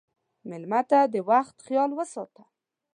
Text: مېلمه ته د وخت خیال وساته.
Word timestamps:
مېلمه 0.49 0.81
ته 0.89 0.99
د 1.13 1.15
وخت 1.29 1.55
خیال 1.65 1.91
وساته. 1.93 2.43